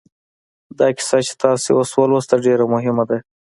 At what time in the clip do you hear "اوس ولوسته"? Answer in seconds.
1.75-2.35